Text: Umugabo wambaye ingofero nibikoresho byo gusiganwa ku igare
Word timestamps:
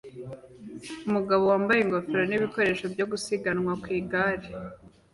Umugabo 1.07 1.43
wambaye 1.51 1.79
ingofero 1.81 2.23
nibikoresho 2.27 2.85
byo 2.93 3.05
gusiganwa 3.11 3.73
ku 3.81 3.87
igare 3.99 4.47